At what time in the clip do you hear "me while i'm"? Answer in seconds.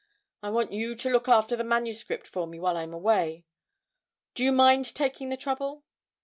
2.47-2.91